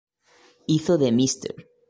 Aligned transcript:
Hizo 0.65 0.97
de 0.97 1.11
Mr. 1.11 1.67